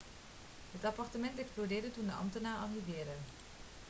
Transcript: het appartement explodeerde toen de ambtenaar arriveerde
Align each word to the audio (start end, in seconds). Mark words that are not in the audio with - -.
het 0.71 0.85
appartement 0.85 1.39
explodeerde 1.39 1.91
toen 1.91 2.05
de 2.05 2.11
ambtenaar 2.13 2.57
arriveerde 2.57 3.15